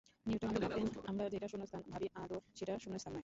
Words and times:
Newton 0.25 0.49
ভাবলেন 0.55 0.87
আমরা 1.09 1.25
যেটা 1.33 1.47
শূন্যস্থান 1.47 1.81
ভাবি, 1.91 2.07
আদৌ 2.15 2.37
সেটা 2.57 2.73
শূন্যস্থান 2.83 3.11
নয়। 3.13 3.19